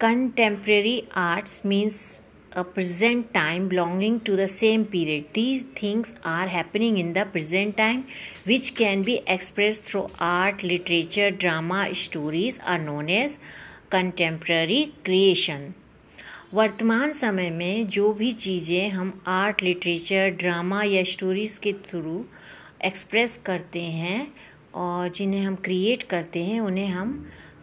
[0.00, 1.96] Contemporary arts means
[2.56, 7.74] a present time belonging to the same period these things are happening in the present
[7.76, 8.02] time
[8.46, 13.36] which can be express through art literature drama stories are known as
[13.92, 15.72] contemporary creation
[16.54, 22.24] वर्तमान समय में जो भी चीज़ें हम art literature drama या stories के through
[22.84, 24.26] express करते हैं
[24.76, 27.12] और जिन्हें हम क्रिएट करते हैं, उन्हें हम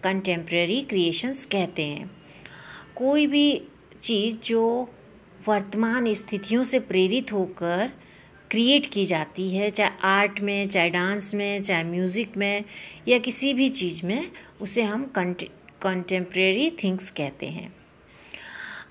[0.03, 2.09] कंटेम्प्रेरी क्रिएशंस कहते हैं।
[2.95, 3.61] कोई भी
[4.01, 4.89] चीज़ जो
[5.47, 7.91] वर्तमान स्थितियों से प्रेरित होकर
[8.51, 12.63] क्रिएट की जाती है, चाहे आर्ट में, चाहे डांस में, चाहे म्यूज़िक में,
[13.07, 14.31] या किसी भी चीज़ में,
[14.61, 15.11] उसे हम
[15.81, 17.75] कंटेम्प्रेरी थिंग्स कहते हैं।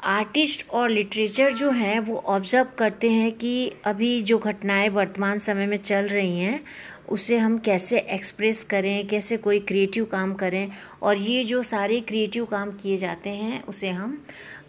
[0.02, 5.66] आर्टिस्ट और लिटरेचर जो हैं, वो ऑब्ज़र्व करते हैं कि अभी जो घटनाएँ वर्तमान समय
[5.66, 6.60] में चल रही हैं
[7.08, 10.70] उसे हम कैसे एक्सप्रेस करें, कैसे कोई क्रिएटिव काम करें
[11.02, 14.22] और ये जो सारे क्रिएटिव काम किए जाते हैं, उसे हम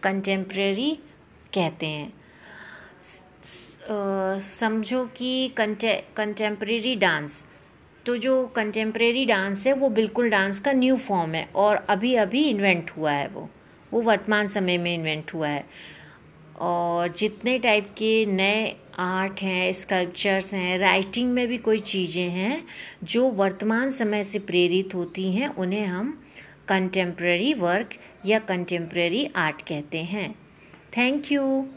[0.03, 0.91] कंटेम्प्रेरी
[1.53, 2.13] कहते हैं।
[4.41, 7.43] समझो कि कंटे कंटेम्प्रेरी डांस
[8.05, 12.43] तो जो कंटेम्प्रेरी डांस है, वो बिल्कुल डांस का न्यू फॉर्म है और अभी अभी
[12.49, 13.49] इन्वेंट हुआ है वो।
[13.93, 15.63] वो वर्तमान समय में इन्वेंट हुआ है।
[16.59, 22.63] और जितने टाइप के नए आर्ट हैं स्कल्पचर्स हैं राइटिंग में भी कोई चीज़ें हैं,
[23.03, 26.23] जो वर्तमान समय से प्रेरित होती हैं, उन्हें हम
[26.67, 27.89] कंटेम्प्रेरी वर्क
[28.25, 30.35] या कंटेम्प्रेरी आर्ट कहते हैं।
[30.97, 31.67] Thank you